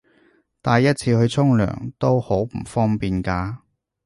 [0.63, 3.57] 帶一次去沖涼都好唔方便㗎